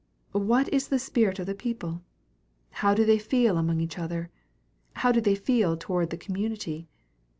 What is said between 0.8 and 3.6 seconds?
the spirit of the people? How do they feel